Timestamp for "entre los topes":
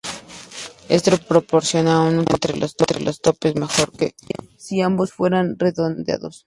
2.89-3.55